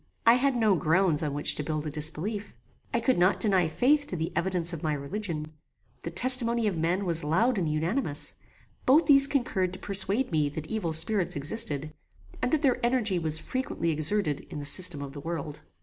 [0.25, 2.55] I had no grounds on which to build a disbelief.
[2.91, 5.53] I could not deny faith to the evidence of my religion;
[6.01, 8.33] the testimony of men was loud and unanimous:
[8.87, 11.93] both these concurred to persuade me that evil spirits existed,
[12.41, 15.61] and that their energy was frequently exerted in the system of the world.